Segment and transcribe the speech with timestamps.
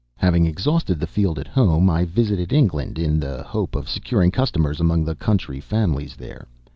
[0.15, 4.79] Having exhausted the field at home, I visited England in the hope of securing customers
[4.79, 6.47] among the country families there.